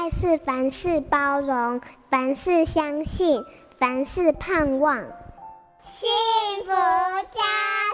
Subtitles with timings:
[0.00, 1.78] 爱是凡事包容，
[2.08, 3.44] 凡事相信，
[3.76, 4.96] 凡事盼望。
[5.84, 6.08] 幸
[6.64, 6.70] 福
[7.30, 7.42] 家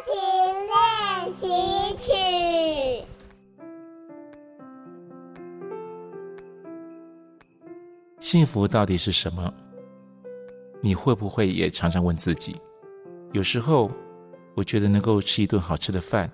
[0.06, 0.14] 庭
[0.68, 3.04] 练习曲。
[8.20, 9.52] 幸福到底是什么？
[10.80, 12.54] 你会不会也常常问自己？
[13.32, 13.90] 有时候，
[14.54, 16.30] 我觉得能够吃一顿好吃的饭，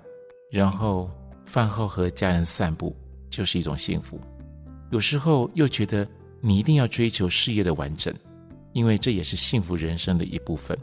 [0.51, 1.11] 然后
[1.47, 2.95] 饭后和家人散步，
[3.31, 4.21] 就是一种幸福。
[4.93, 6.07] 有时候又觉得
[6.43, 8.15] 你一定要追求事业的完整，
[8.75, 10.79] 因为这也是幸福人生的一部分。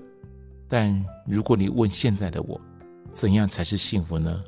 [0.68, 2.60] 但如果你问现在的我，
[3.14, 4.44] 怎样才是幸福呢？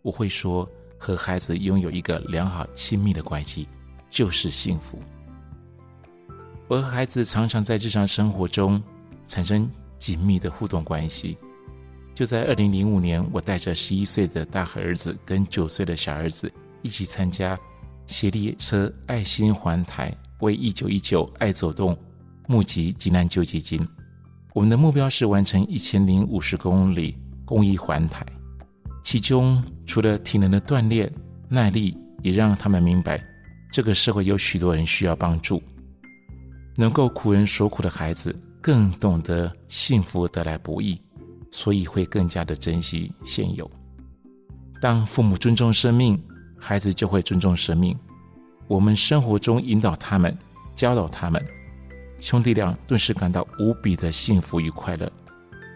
[0.00, 0.66] 我会说，
[0.96, 3.68] 和孩子拥有一个良好亲密的关系，
[4.08, 4.98] 就是幸福。
[6.66, 8.82] 我和孩子常常在日常生活中
[9.26, 11.36] 产生紧密的互动关系。
[12.14, 17.58] 就在二零零五年，我带着十一岁的大儿子跟九岁的小儿子一起参加
[18.12, 21.96] 协力车爱心环台，为一九一九爱走动
[22.46, 23.80] 募集急难救济金。
[24.52, 28.24] 我们的目标是完成一千零五十公里公益环台，
[29.02, 31.10] 其中除了体能的锻炼、
[31.48, 33.24] 耐力，也让他们明白
[33.72, 35.62] 这个社会有许多人需要帮助。
[36.76, 41.00] 能够苦人所苦的孩子，更懂得幸福得来不易，
[41.50, 43.70] 所以会更加的珍惜现有。
[44.80, 46.22] 当父母尊重生命，
[46.64, 47.98] 孩子就会尊重生命。
[48.68, 50.38] 我们生活中引导他们、
[50.76, 51.44] 教导他们，
[52.20, 55.10] 兄弟俩顿时感到无比的幸福与快乐，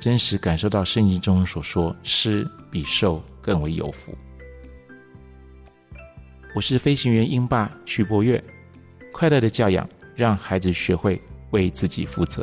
[0.01, 4.17] 真实感受到圣经中所说“施比受更为有福”。
[6.55, 8.43] 我是飞行员英爸徐博月，
[9.13, 9.87] 快乐的教养。
[10.15, 11.21] 让孩子学会
[11.51, 12.43] 为自己负责。